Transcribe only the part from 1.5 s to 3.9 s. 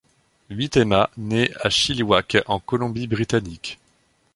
à Chilliwack en Colombie Britannique.